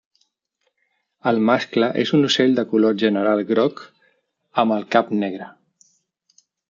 [1.31, 3.85] El mascle és un ocell de color general groc
[4.65, 5.51] amb el cap negre.